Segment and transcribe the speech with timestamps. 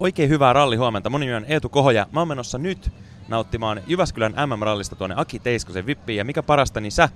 [0.00, 1.10] Oikein hyvää ralli huomenta.
[1.10, 2.06] Mun nimi on Eetu Kohoja.
[2.12, 2.90] Mä oon menossa nyt
[3.28, 6.16] nauttimaan Jyväskylän MM-rallista tuonne Aki Teiskosen vippiin.
[6.16, 7.08] Ja mikä parasta, niin sä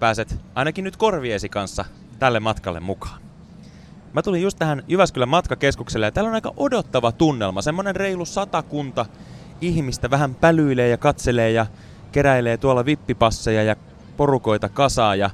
[0.00, 1.84] pääset ainakin nyt korviesi kanssa
[2.18, 3.20] tälle matkalle mukaan.
[4.12, 7.62] Mä tulin just tähän Jyväskylän matkakeskukselle ja täällä on aika odottava tunnelma.
[7.62, 9.06] Semmonen reilu satakunta
[9.60, 11.66] ihmistä vähän pälyilee ja katselee ja
[12.12, 13.76] keräilee tuolla vippipasseja ja
[14.16, 15.14] porukoita kasaa.
[15.14, 15.30] Ja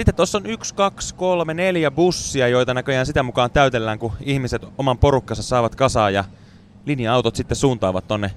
[0.00, 4.62] sitten tuossa on yksi, kaksi, kolme, neljä bussia, joita näköjään sitä mukaan täytellään, kun ihmiset
[4.78, 6.24] oman porukkansa saavat kasaa ja
[6.86, 8.30] linja-autot sitten suuntaavat tonne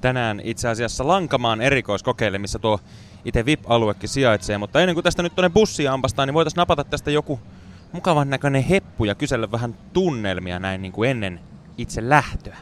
[0.00, 2.80] tänään itse asiassa Lankamaan erikoiskokeille, missä tuo
[3.24, 4.58] itse VIP-aluekin sijaitsee.
[4.58, 7.40] Mutta ennen kuin tästä nyt tuonne bussia ampastaan, niin voitaisiin napata tästä joku
[7.92, 11.40] mukavan näköinen heppu ja kysellä vähän tunnelmia näin niin kuin ennen
[11.78, 12.56] itse lähtöä.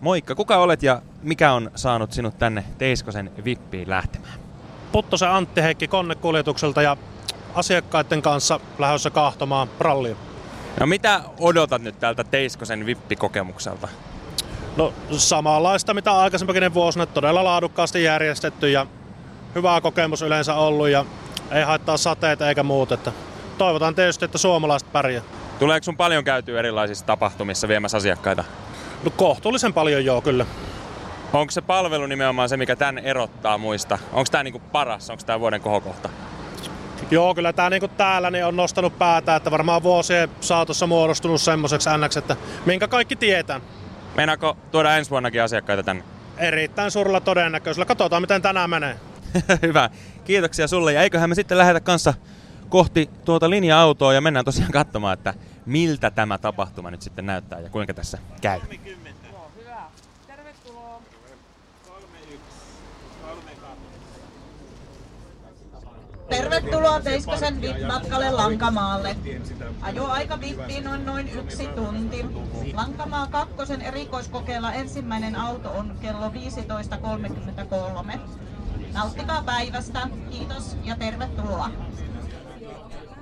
[0.00, 4.38] Moikka, kuka olet ja mikä on saanut sinut tänne Teiskosen vippiin lähtemään?
[4.92, 6.96] Puttosen Antti Heikki konnekuljetukselta ja
[7.56, 10.16] asiakkaiden kanssa lähdössä kahtomaan rallia.
[10.80, 13.88] No mitä odotat nyt tältä Teiskosen vippikokemukselta?
[14.76, 18.86] No samanlaista mitä aikaisempina vuosina, todella laadukkaasti järjestetty ja
[19.54, 21.04] hyvä kokemus yleensä ollut ja
[21.50, 22.92] ei haittaa sateet eikä muut.
[22.92, 23.12] Että
[23.58, 25.22] toivotaan tietysti, että suomalaiset pärjää.
[25.58, 28.44] Tuleeko sun paljon käytyä erilaisissa tapahtumissa viemässä asiakkaita?
[29.04, 30.46] No kohtuullisen paljon joo kyllä.
[31.32, 33.98] Onko se palvelu nimenomaan se, mikä tän erottaa muista?
[34.12, 35.10] Onko tämä niinku paras?
[35.10, 36.08] Onko tämä vuoden kohokohta?
[37.10, 41.88] Joo, kyllä tämä niinku täällä niin on nostanut päätä, että varmaan vuosien saatossa muodostunut semmoiseksi
[41.98, 43.60] NX, että minkä kaikki tietää.
[44.16, 46.04] Meinaako tuoda ensi vuonnakin asiakkaita tänne?
[46.38, 47.84] Erittäin suurella todennäköisellä.
[47.86, 48.96] Katsotaan, miten tänään menee.
[49.62, 49.90] Hyvä.
[50.24, 50.92] Kiitoksia sulle.
[50.92, 52.14] Ja eiköhän me sitten lähetä kanssa
[52.68, 55.34] kohti tuota linja-autoa ja mennään tosiaan katsomaan, että
[55.66, 58.60] miltä tämä tapahtuma nyt sitten näyttää ja kuinka tässä käy.
[66.28, 69.16] Tervetuloa Teiskosen VIP-matkalle Lankamaalle.
[69.82, 72.24] Ajoaika VIPiin on noin yksi tunti.
[72.74, 78.18] Lankamaa kakkosen erikoiskokeella ensimmäinen auto on kello 15.33.
[78.94, 80.08] Nauttikaa päivästä.
[80.30, 81.70] Kiitos ja tervetuloa.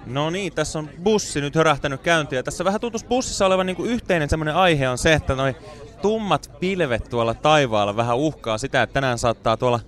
[0.06, 2.42] No niin, tässä on bussi nyt hörähtänyt käyntiä.
[2.42, 5.56] Tässä vähän tuntuisi bussissa olevan niin kuin yhteinen semmoinen aihe on se, että noi
[6.02, 9.80] tummat pilvet tuolla taivaalla vähän uhkaa sitä, että tänään saattaa tuolla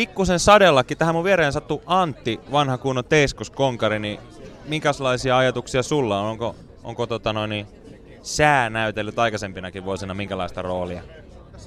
[0.00, 0.98] pikkusen sadellakin.
[0.98, 4.20] Tähän mun viereen sattuu Antti, vanha kunnon Teiskoskonkari, niin
[4.64, 6.26] minkälaisia ajatuksia sulla on?
[6.26, 7.66] Onko, onko tota noin, niin,
[8.22, 11.02] sää näytellyt aikaisempinakin vuosina minkälaista roolia?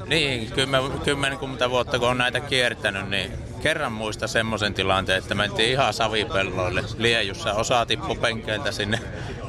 [0.06, 5.72] Niin, kymmen, kymmenkunta vuotta kun on näitä kiertänyt, niin kerran muista semmoisen tilanteen, että mentiin
[5.72, 7.54] ihan savipelloille Liejussa.
[7.54, 9.00] Osa tippu penkeiltä sinne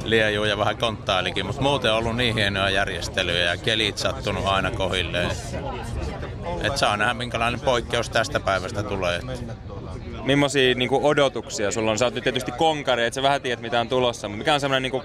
[0.03, 4.71] Liejuun ja vähän konttailikin, mutta muuten on ollut niin hienoja järjestelyjä ja kelit sattunut aina
[4.71, 5.31] kohilleen.
[6.65, 9.19] Et saa nähdä, minkälainen poikkeus tästä päivästä tulee.
[10.23, 11.97] Millaisia niin odotuksia sulla on?
[11.97, 14.59] Sä oot nyt tietysti konkari, että sä vähän tiedät mitä on tulossa, mutta mikä on
[14.59, 15.03] semmoinen niin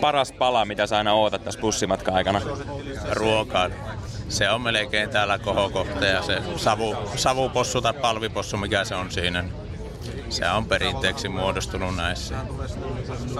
[0.00, 2.40] paras pala, mitä sä aina ootat tässä bussimatkan aikana?
[3.10, 3.70] Ruokaa.
[4.28, 9.44] Se on melkein täällä kohokohta ja se savu, savupossu tai palvipossu, mikä se on siinä.
[10.32, 12.34] Se on perinteeksi muodostunut näissä.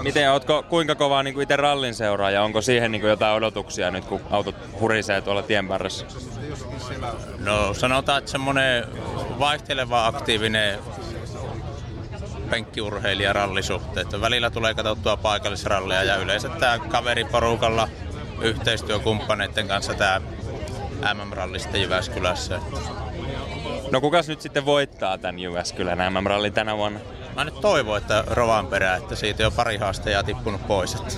[0.02, 2.42] Miten, ootko kuinka kovaa niin itse rallin seuraaja?
[2.42, 6.06] Onko siihen niin jotain odotuksia nyt, kun autot hurisee tuolla tien varressa?
[7.38, 8.84] No sanotaan, että semmoinen
[9.38, 10.78] vaihteleva aktiivinen
[12.50, 14.20] penkkiurheilija rallisuhteet.
[14.20, 17.88] Välillä tulee katsottua paikallisrallia ja yleensä tämä kaveriporukalla
[18.40, 20.20] yhteistyökumppaneiden kanssa tämä
[21.14, 22.60] MM-ralli sitten Jyväskylässä.
[23.92, 27.00] No kukas nyt sitten voittaa tämän Jyväskylän MM-rallin tänä vuonna?
[27.36, 30.94] Mä nyt toivon, että Rovan perä, että siitä jo pari haastajaa tippunut pois.
[30.94, 31.14] Että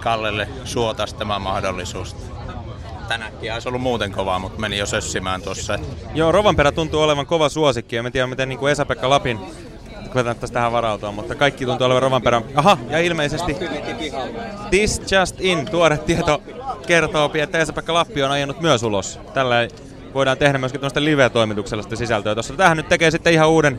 [0.00, 2.16] Kallelle suotaisi tämä mahdollisuus.
[3.08, 5.78] Tänäkin olisi ollut muuten kovaa, mutta meni jo sössimään tuossa.
[6.14, 7.96] Joo, Rovanperä tuntuu olevan kova suosikki.
[7.96, 9.40] En tiedä, miten niin Esa-Pekka Lapin
[10.12, 12.44] kannattaa tähän varautua, mutta kaikki tuntuu olevan Rovanperän.
[12.54, 13.56] Aha, ja ilmeisesti
[14.70, 16.42] This Just In, tuore tieto
[16.86, 19.20] kertoo, että Esa-Pekka Lappi on ajanut myös ulos.
[19.34, 19.68] Tällä
[20.16, 22.54] voidaan tehdä myöskin tuosta live-toimituksella sisältöä tuossa.
[22.54, 23.78] Tähän nyt tekee sitten ihan uuden,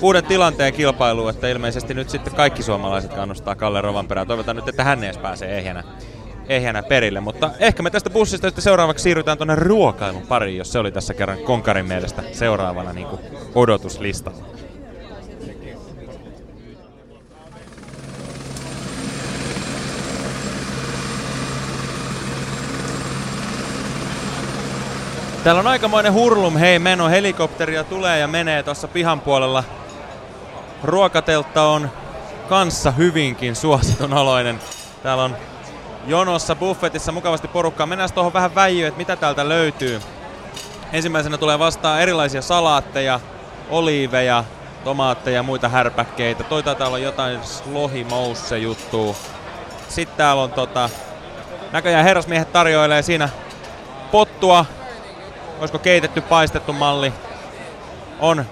[0.00, 4.26] uuden tilanteen kilpailu, että ilmeisesti nyt sitten kaikki suomalaiset kannustaa Kalle Rovanperää.
[4.26, 5.84] Toivotaan nyt, että hän edes pääsee ehjänä,
[6.48, 7.20] ehjänä perille.
[7.20, 11.14] Mutta ehkä me tästä bussista sitten seuraavaksi siirrytään tuonne ruokailun pariin, jos se oli tässä
[11.14, 13.08] kerran Konkarin mielestä seuraavana niin
[13.54, 14.59] odotuslistalla.
[25.44, 29.64] Täällä on aikamoinen hurlum, hei meno, helikopteria tulee ja menee tuossa pihan puolella.
[30.84, 31.90] Ruokateltta on
[32.48, 34.60] kanssa hyvinkin suositun oloinen.
[35.02, 35.36] Täällä on
[36.06, 37.86] jonossa buffetissa mukavasti porukkaa.
[37.86, 40.00] Mennään tuohon vähän väijyyn, että mitä täältä löytyy.
[40.92, 43.20] Ensimmäisenä tulee vastaan erilaisia salaatteja,
[43.70, 44.44] oliiveja,
[44.84, 46.44] tomaatteja ja muita härpäkkeitä.
[46.44, 47.40] Toi taitaa olla jotain
[47.72, 49.16] lohimousse juttuu.
[49.88, 50.90] Sitten täällä on tota,
[51.72, 53.28] Näköjään herrasmiehet tarjoilee siinä
[54.10, 54.64] pottua.
[55.60, 57.12] Olisiko keitetty, paistettu malli?
[58.20, 58.44] On.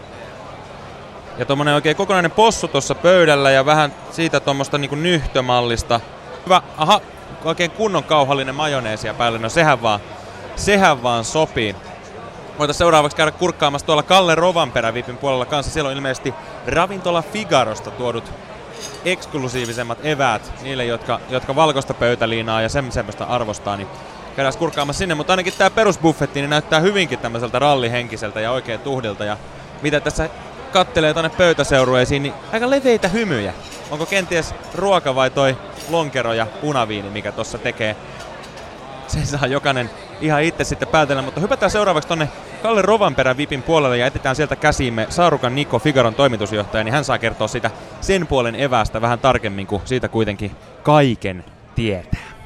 [1.38, 6.00] Ja tuommoinen oikein kokonainen possu tuossa pöydällä ja vähän siitä tuommoista niinku nyhtömallista.
[6.46, 7.00] Hyvä, aha,
[7.44, 10.00] oikein kunnon kauhallinen majoneesia päälle, no sehän vaan,
[10.56, 11.76] sehän vaan sopii.
[12.58, 15.72] Voitaisiin seuraavaksi käydä kurkkaamassa tuolla Kalle Rovanperä Vipin puolella kanssa.
[15.72, 16.34] Siellä on ilmeisesti
[16.66, 18.32] Ravintola Figarosta tuodut
[19.04, 23.88] eksklusiivisemmat eväät niille, jotka, jotka valkoista pöytäliinaa ja semmoista arvostaa, niin
[24.38, 29.24] käydään kurkkaamassa sinne, mutta ainakin tämä perusbuffetti niin näyttää hyvinkin tämmöiseltä rallihenkiseltä ja oikein tuhdilta.
[29.24, 29.36] Ja
[29.82, 30.28] mitä tässä
[30.72, 33.54] kattelee tuonne pöytäseurueisiin, niin aika leveitä hymyjä.
[33.90, 35.56] Onko kenties ruoka vai toi
[35.88, 37.96] lonkero ja punaviini, mikä tuossa tekee?
[39.06, 39.90] Se saa jokainen
[40.20, 42.28] ihan itse sitten päätellä, mutta hypätään seuraavaksi tonne
[42.62, 47.18] Kalle Rovanperän VIPin puolelle ja etetään sieltä käsiimme Saarukan Niko Figaron toimitusjohtaja, niin hän saa
[47.18, 47.70] kertoa sitä
[48.00, 50.50] sen puolen evästä vähän tarkemmin, kuin siitä kuitenkin
[50.82, 51.44] kaiken
[51.74, 52.37] tietää.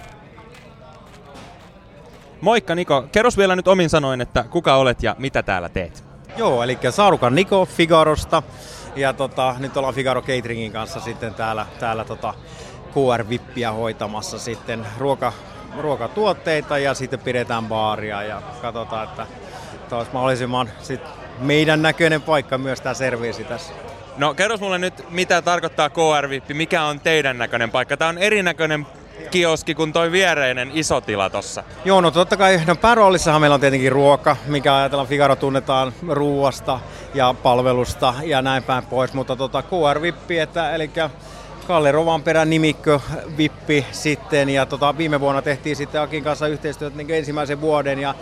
[2.42, 6.04] Moikka Niko, kerros vielä nyt omin sanoin, että kuka olet ja mitä täällä teet?
[6.36, 8.42] Joo, eli Saarukan Niko Figarosta
[8.96, 12.34] ja tota, nyt ollaan Figaro Cateringin kanssa sitten täällä, täällä tota
[12.94, 15.32] QR-vippiä hoitamassa sitten ruoka,
[15.78, 19.26] ruokatuotteita ja sitten pidetään baaria ja katsotaan, että
[19.96, 21.00] olisi mahdollisimman sit
[21.38, 23.72] meidän näköinen paikka myös tämä serviisi tässä.
[24.16, 27.96] No kerros mulle nyt, mitä tarkoittaa QR-vippi, mikä on teidän näköinen paikka?
[27.96, 28.86] Tämä on erinäköinen
[29.30, 31.64] kioski kuin toi viereinen iso tila tossa.
[31.84, 36.80] Joo, no totta kai, no pääroolissahan meillä on tietenkin ruoka, mikä ajatellaan Figaro tunnetaan ruuasta
[37.14, 40.90] ja palvelusta ja näin päin pois, mutta tota QR-vippi, että eli
[41.66, 43.00] Kalle Rovanperän nimikkö
[43.36, 48.14] Vippi sitten ja tota, viime vuonna tehtiin sitten Akin kanssa yhteistyötä niin ensimmäisen vuoden ja,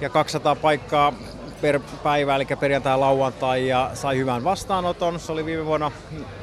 [0.00, 1.12] ja 200 paikkaa
[1.60, 5.20] per päivä, eli perjantai lauantai, ja sai hyvän vastaanoton.
[5.20, 5.92] Se oli viime vuonna,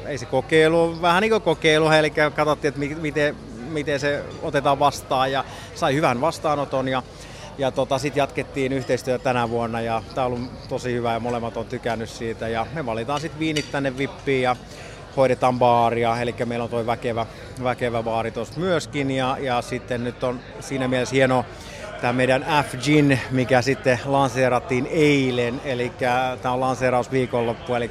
[0.06, 3.36] ei se kokeilu, vähän niin kuin kokeilu, eli katsottiin, että miten,
[3.68, 7.02] miten se otetaan vastaan, ja sai hyvän vastaanoton, ja,
[7.58, 11.56] ja tota, sitten jatkettiin yhteistyötä tänä vuonna, ja tämä on ollut tosi hyvä, ja molemmat
[11.56, 14.56] on tykännyt siitä, ja me valitaan sitten viinit tänne vippiin, ja
[15.16, 17.26] hoidetaan baaria, eli meillä on tuo väkevä,
[17.62, 21.44] väkevä baari tuossa myöskin, ja, ja sitten nyt on siinä mielessä hieno
[22.00, 25.92] tämä meidän F-Gin, mikä sitten lanseerattiin eilen, eli
[26.42, 27.90] tämä on lanseeraus viikonloppu, eli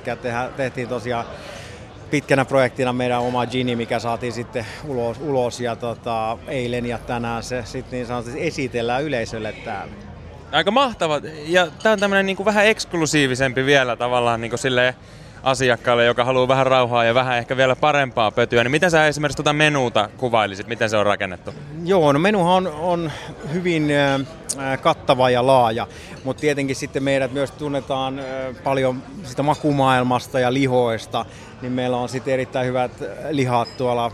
[0.58, 1.26] tehtiin tosiaan
[2.12, 7.44] pitkänä projektina meidän oma gini, mikä saatiin sitten ulos, ulos ja tota, eilen ja tänään
[7.44, 9.94] se sitten niin sanotusti esitellään yleisölle täällä.
[10.52, 11.22] Aika mahtava.
[11.46, 14.94] Ja tämä on tämmöinen niin vähän eksklusiivisempi vielä tavallaan niin silleen,
[15.46, 19.38] asiakkaalle, joka haluaa vähän rauhaa ja vähän ehkä vielä parempaa pötyä, niin miten sä esimerkiksi
[19.38, 21.54] tuota menuuta kuvailisit, miten se on rakennettu?
[21.84, 23.12] Joo, no menuhan on, on
[23.54, 23.90] hyvin
[24.82, 25.88] kattava ja laaja,
[26.24, 28.22] mutta tietenkin sitten meidät myös tunnetaan
[28.64, 31.26] paljon sitä makumaailmasta ja lihoista,
[31.62, 32.92] niin meillä on sitten erittäin hyvät
[33.30, 34.12] lihat tuolla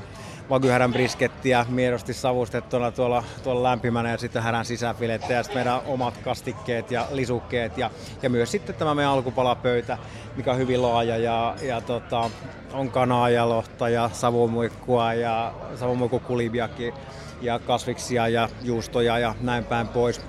[0.51, 6.17] Wagyu briskettiä miedosti savustettuna tuolla, tuolla lämpimänä ja sitten härän sisäfilettä ja sitten meidän omat
[6.17, 7.89] kastikkeet ja lisukkeet ja,
[8.21, 9.97] ja myös sitten tämä meidän alkupalapöytä,
[10.35, 12.29] mikä on hyvin laaja ja, ja tota,
[12.73, 16.93] on kanaa ja lohta ja savumuikkua ja savumuikkukulibiakin
[17.41, 20.21] ja kasviksia ja juustoja ja näin päin pois.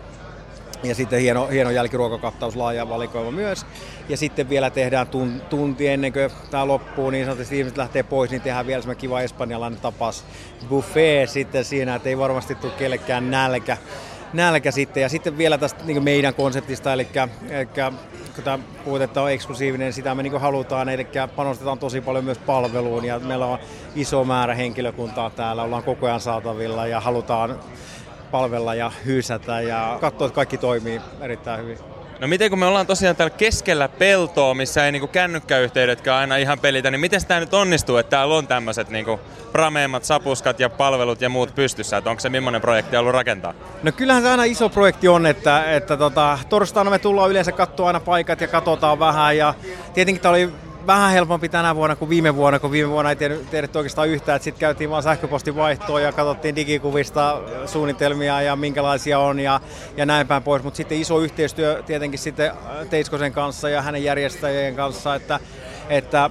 [0.83, 3.67] Ja sitten hieno, hieno jälkiruokakattaus, laaja valikoima myös.
[4.09, 5.07] Ja sitten vielä tehdään
[5.51, 9.21] tunti ennen kuin tämä loppuu, niin sanotusti ihmiset lähtee pois, niin tehdään vielä semmoinen kiva
[9.21, 10.25] espanjalainen tapas
[10.69, 13.77] buffet sitten siinä, että ei varmasti tule kellekään nälkä.
[14.33, 15.03] Nälkä sitten.
[15.03, 17.07] Ja sitten vielä tästä niin meidän konseptista, eli,
[17.51, 17.69] eli
[18.35, 21.07] kun tämä puutetta on eksklusiivinen, niin sitä me niin halutaan, eli
[21.37, 23.59] panostetaan tosi paljon myös palveluun ja meillä on
[23.95, 27.59] iso määrä henkilökuntaa täällä, ollaan koko ajan saatavilla ja halutaan
[28.33, 31.79] palvella ja hyysätä ja katsoa, että kaikki toimii erittäin hyvin.
[32.21, 36.59] No miten kun me ollaan tosiaan täällä keskellä peltoa, missä ei niinku kännykkäyhteydetkään aina ihan
[36.59, 39.21] pelitä, niin miten tämä nyt onnistuu, että täällä on tämmöiset niinku
[39.53, 41.97] prameimmat sapuskat ja palvelut ja muut pystyssä?
[41.97, 43.55] Että onko se millainen projekti ollut rakentaa?
[43.83, 47.87] No kyllähän se aina iso projekti on, että, että tota, torstaina me tullaan yleensä katsoa
[47.87, 49.55] aina paikat ja katsotaan vähän ja
[49.95, 50.53] tietenkin tämä oli
[50.87, 53.17] vähän helpompi tänä vuonna kuin viime vuonna, kun viime vuonna ei
[53.51, 59.19] tiedetty oikeastaan yhtään, että sitten käytiin vaan sähköpostin vaihtoa ja katsottiin digikuvista suunnitelmia ja minkälaisia
[59.19, 59.61] on ja,
[59.97, 62.53] ja näin päin pois, mutta sitten iso yhteistyö tietenkin sitten
[62.91, 65.41] Teiskosen kanssa ja hänen järjestäjien kanssa, että,
[65.89, 66.31] että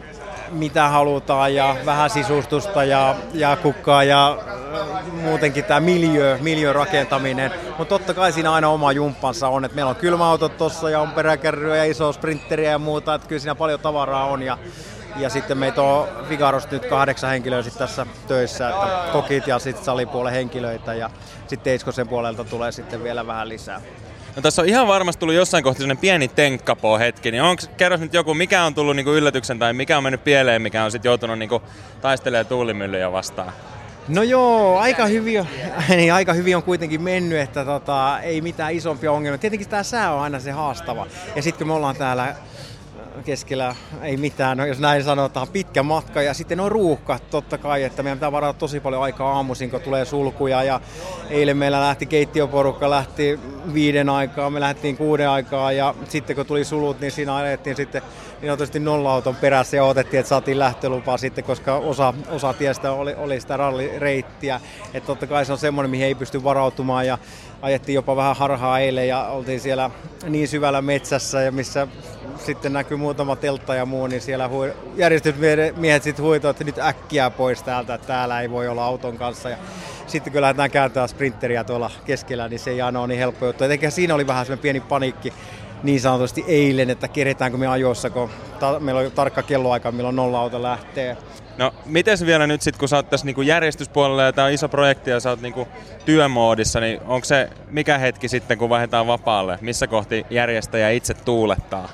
[0.51, 4.60] mitä halutaan ja vähän sisustusta ja, ja kukkaa ja äh,
[5.21, 7.51] muutenkin tämä miljö, miljön rakentaminen.
[7.77, 11.11] Mutta totta kai siinä aina oma jumppansa on, että meillä on kylmäautot tuossa ja on
[11.11, 14.57] peräkärryä ja iso sprinteriä ja muuta, että kyllä siinä paljon tavaraa on ja
[15.15, 19.85] ja sitten meitä on Figarosta nyt kahdeksan henkilöä sit tässä töissä, että kokit ja sitten
[19.85, 23.81] salipuolen henkilöitä ja sitten Teiskosen puolelta tulee sitten vielä vähän lisää.
[24.35, 27.99] No tässä on ihan varmasti tullut jossain kohtaa sellainen pieni tenkkapo hetki, niin onko, kerros
[27.99, 31.09] nyt joku, mikä on tullut niinku yllätyksen tai mikä on mennyt pieleen, mikä on sitten
[31.09, 31.61] joutunut niinku
[32.01, 33.53] taistelemaan tuulimyllyjä vastaan?
[34.07, 35.47] No joo, aika hyvin, on,
[35.89, 39.37] niin aika hyvin on kuitenkin mennyt, että tota, ei mitään isompia ongelmia.
[39.37, 41.07] Tietenkin tämä sää on aina se haastava.
[41.35, 42.35] Ja sitten kun me ollaan täällä
[43.25, 47.83] keskellä ei mitään, no jos näin sanotaan, pitkä matka ja sitten on ruuhkat totta kai,
[47.83, 50.81] että meidän pitää varata tosi paljon aikaa aamuisin, kun tulee sulkuja ja
[51.29, 53.39] eilen meillä lähti keittiöporukka, lähti
[53.73, 58.01] viiden aikaa, me lähdettiin kuuden aikaa ja sitten kun tuli sulut, niin siinä ajettiin sitten
[58.41, 63.15] niin otettiin nolla-auton perässä ja otettiin, että saatiin lähtölupaa sitten, koska osa, osa tiestä oli,
[63.17, 64.61] oli sitä rallireittiä.
[64.93, 67.17] Että totta kai se on semmoinen, mihin ei pysty varautumaan ja
[67.61, 69.89] ajettiin jopa vähän harhaa eilen ja oltiin siellä
[70.27, 71.87] niin syvällä metsässä ja missä
[72.37, 77.29] sitten näkyy muutama teltta ja muu, niin siellä hui, järjestysmiehet sitten huitoivat, että nyt äkkiä
[77.29, 79.49] pois täältä, että täällä ei voi olla auton kanssa.
[79.49, 79.57] Ja
[80.07, 83.63] sitten kun lähdetään kääntämään sprinteriä tuolla keskellä, niin se ei aina ole niin helppo juttu.
[83.63, 85.33] Etenkin siinä oli vähän semmoinen pieni panikki
[85.83, 90.39] niin sanotusti eilen, että keretäänkö me ajoissa, kun ta- meillä on tarkka kelloaika, milloin nolla
[90.39, 91.17] auto lähtee.
[91.57, 94.69] No, miten vielä nyt sitten, kun sä oot tässä niinku järjestyspuolella ja tämä on iso
[94.69, 95.67] projekti ja sä oot niinku
[96.05, 99.57] työmoodissa, niin onko se mikä hetki sitten, kun vaihdetaan vapaalle?
[99.61, 101.89] Missä kohti järjestäjä itse tuulettaa?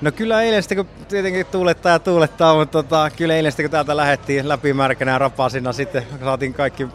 [0.00, 3.70] No kyllä eilen sitten, kun tietenkin tuulettaa ja tuulettaa, mutta tota, kyllä eilen sitten, kun
[3.70, 6.86] täältä lähdettiin läpimärkänä ja rapasina, sitten saatiin kaikki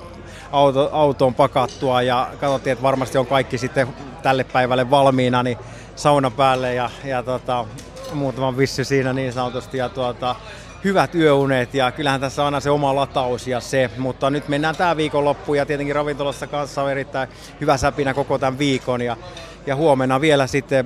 [0.52, 3.88] auto, autoon pakattua ja katsottiin, että varmasti on kaikki sitten
[4.24, 5.58] tälle päivälle valmiina, niin
[6.02, 7.66] sauna päälle ja, ja tota,
[8.14, 9.78] muutama vissy siinä niin sanotusti.
[9.78, 10.36] Ja tuota,
[10.84, 14.76] hyvät yöunet ja kyllähän tässä on aina se oma lataus ja se, mutta nyt mennään
[14.76, 17.30] tämä viikonloppu ja tietenkin ravintolassa kanssa on erittäin
[17.62, 19.18] hyvä säpinä koko tämän viikon ja,
[19.66, 20.86] ja huomenna vielä sitten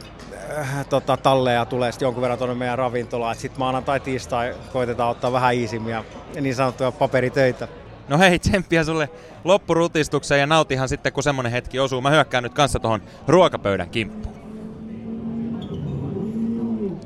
[0.58, 5.32] äh, tota, talleja tulee sitten jonkun verran tuonne meidän ravintolaan, sitten maanantai tiistai koitetaan ottaa
[5.32, 6.04] vähän iisimmin ja
[6.42, 7.68] niin sanottuja paperitöitä.
[8.08, 9.10] No hei, tsemppiä sulle
[9.44, 12.02] loppurutistukseen ja nautihan sitten, kun semmonen hetki osuu.
[12.02, 14.45] Mä hyökkään nyt kanssa tuohon ruokapöydän kimppuun.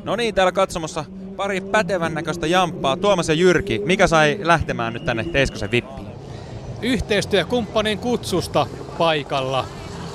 [0.09, 2.97] No niin, täällä katsomassa pari pätevän näköistä jamppaa.
[2.97, 6.07] Tuomas ja Jyrki, mikä sai lähtemään nyt tänne Teiskosen vippiin?
[6.81, 9.65] Yhteistyökumppanin kutsusta paikalla.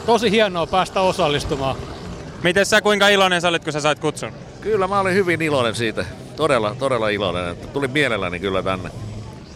[0.07, 1.77] Tosi hienoa päästä osallistumaan.
[2.43, 4.33] Miten sä, kuinka iloinen sä olit, kun sä sait kutsun?
[4.61, 6.05] Kyllä mä olin hyvin iloinen siitä.
[6.37, 7.49] Todella, todella iloinen.
[7.49, 8.91] Että tuli mielelläni kyllä tänne.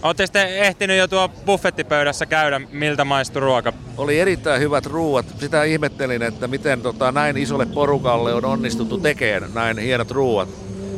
[0.02, 3.72] Olette sitten ehtinyt jo tuo buffettipöydässä käydä, miltä maistui ruoka?
[3.96, 5.26] Oli erittäin hyvät ruuat.
[5.40, 10.48] Sitä ihmettelin, että miten tota, näin isolle porukalle on onnistuttu tekemään näin hienot ruuat.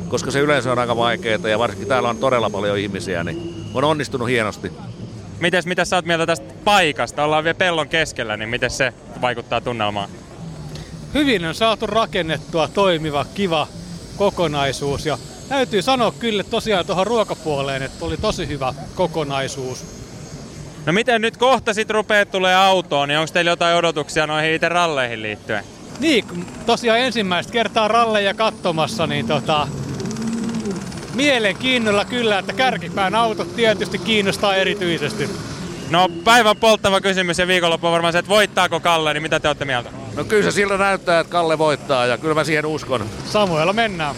[0.08, 3.84] Koska se yleensä on aika vaikeaa ja varsinkin täällä on todella paljon ihmisiä, niin on
[3.84, 4.72] onnistunut hienosti.
[5.40, 7.24] Mites, mitä sä oot mieltä tästä paikasta?
[7.24, 10.10] Ollaan vielä pellon keskellä, niin miten se vaikuttaa tunnelmaan?
[11.14, 13.66] Hyvin on saatu rakennettua toimiva, kiva
[14.16, 15.18] kokonaisuus ja
[15.50, 19.84] täytyy sanoa kyllä tosiaan tuohon ruokapuoleen, että oli tosi hyvä kokonaisuus.
[20.86, 24.68] No miten nyt kohta sit rupeat tulee autoon, niin onko teillä jotain odotuksia noihin itse
[24.68, 25.64] ralleihin liittyen?
[26.00, 26.24] Niin,
[26.66, 29.68] tosiaan ensimmäistä kertaa ralleja katsomassa, niin tota,
[31.14, 35.30] mielenkiinnolla kyllä, että kärkipään autot tietysti kiinnostaa erityisesti.
[35.90, 39.48] No päivän polttava kysymys ja viikonloppu on varmaan se, että voittaako Kalle, niin mitä te
[39.48, 39.90] olette mieltä?
[40.16, 43.06] No kyllä se siltä näyttää, että Kalle voittaa ja kyllä mä siihen uskon.
[43.26, 44.14] Samuella mennään.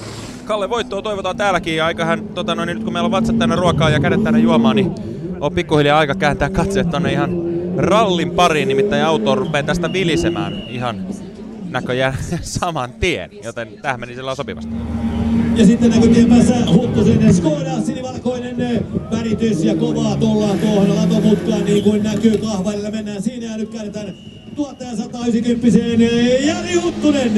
[0.53, 3.57] Kalle voittoa toivotaan täälläkin ja aikahan, tota, no, niin nyt kun meillä on vatsat tänne
[3.57, 4.95] ruokaa ja kädet tänne juomaan, niin
[5.41, 7.31] on pikkuhiljaa aika kääntää katseet tonne ihan
[7.77, 11.07] rallin pariin, nimittäin auto rupeaa tästä vilisemään ihan
[11.71, 12.15] näköjään
[12.61, 14.75] saman tien, joten tähän meni sillä sopivasti.
[15.57, 22.03] Ja sitten näkötien päässä Huttusen Skoda, sinivalkoinen väritys ja kovaa tullaan tuohon latomutkaan niin kuin
[22.03, 22.91] näkyy kahvailla.
[22.91, 24.15] Mennään siinä ja nyt käännetään
[24.57, 25.79] 1190
[26.47, 27.33] Jari Huttunen.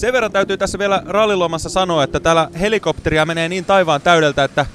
[0.00, 4.66] Sen verran täytyy tässä vielä rallilomassa sanoa, että täällä helikopteria menee niin taivaan täydeltä, että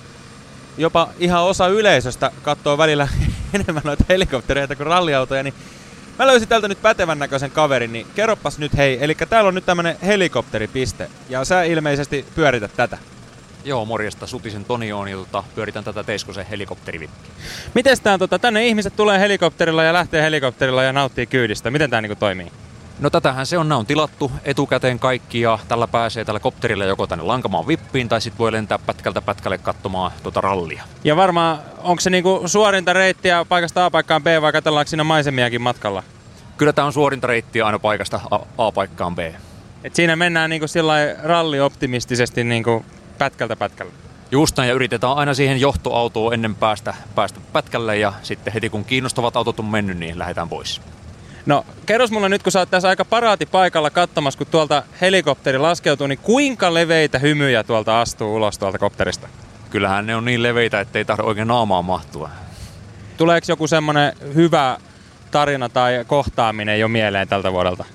[0.78, 3.08] jopa ihan osa yleisöstä katsoo välillä
[3.54, 5.54] enemmän noita helikoptereita kuin ralliautoja, niin
[6.20, 9.66] mä löysin täältä nyt pätevän näköisen kaverin, niin kerropas nyt hei, eli täällä on nyt
[9.66, 12.98] tämmönen helikopteripiste, ja sä ilmeisesti pyörität tätä.
[13.64, 14.28] Joo, morjesta.
[14.28, 17.32] Sutisen Toni on ja tota, pyöritän tätä Teiskosen helikopterivippiä.
[17.74, 21.72] Miten tää, tota, tänne ihmiset tulee helikopterilla ja lähtee helikopterilla ja nauttii kyydistä?
[21.72, 22.52] Miten tää niinku toimii?
[23.00, 27.08] No tätähän se on, nämä on tilattu etukäteen kaikki ja tällä pääsee tällä kopterilla joko
[27.08, 30.84] tänne Lankamaan vippiin tai sitten voi lentää pätkältä pätkälle katsomaan tuota rallia.
[31.04, 35.62] Ja varmaan, onko se niinku suorinta reittiä paikasta A paikkaan B vai katsellaanko siinä maisemiakin
[35.62, 36.04] matkalla?
[36.58, 39.20] Kyllä tämä on suorinta reittiä aina paikasta A, A paikkaan B.
[39.84, 42.86] Et siinä mennään niinku sillä rallioptimistisesti niinku
[43.18, 43.92] pätkältä pätkällä.
[44.32, 48.86] Just näin, ja yritetään aina siihen johtoautoon ennen päästä, päästä pätkälle ja sitten heti kun
[48.86, 50.82] kiinnostavat autot on mennyt, niin lähdetään pois.
[51.46, 55.58] No, kerros mulle nyt, kun sä oot tässä aika paraati paikalla katsomassa, kun tuolta helikopteri
[55.58, 59.28] laskeutuu, niin kuinka leveitä hymyjä tuolta astuu ulos tuolta kopterista?
[59.70, 62.30] Kyllähän ne on niin leveitä, ettei tahdo oikein naamaan mahtua.
[63.18, 64.78] Tuleeko joku semmonen hyvä
[65.32, 67.86] tarina tai kohtaaminen jo mieleen tältä vuodelta?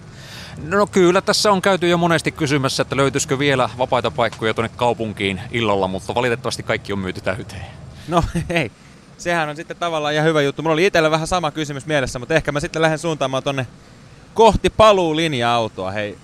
[0.63, 5.41] No kyllä, tässä on käyty jo monesti kysymässä, että löytyisikö vielä vapaita paikkoja tuonne kaupunkiin
[5.51, 7.67] illalla, mutta valitettavasti kaikki on myyty täyteen.
[8.09, 8.71] No ei,
[9.21, 10.63] sehän on sitten tavallaan ihan hyvä juttu.
[10.63, 13.67] Mulla oli itsellä vähän sama kysymys mielessä, mutta ehkä mä sitten lähden suuntaamaan tonne
[14.35, 15.91] kohti paluu linja-autoa.
[15.91, 16.19] Hei,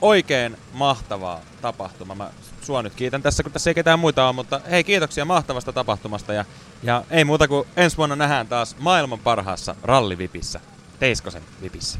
[0.00, 2.14] oikein mahtavaa tapahtuma.
[2.14, 2.30] Mä
[2.62, 6.32] sua nyt kiitän tässä, kun tässä ei ketään muita ole, mutta hei, kiitoksia mahtavasta tapahtumasta
[6.32, 6.44] ja,
[6.82, 10.60] ja ei muuta kuin ensi vuonna nähdään taas maailman parhaassa rallivipissä,
[10.98, 11.98] Teiskosen vipissä.